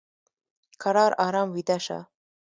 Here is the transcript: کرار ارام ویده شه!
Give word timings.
کرار 0.81 1.11
ارام 1.27 1.49
ویده 1.55 1.77
شه! 1.85 1.99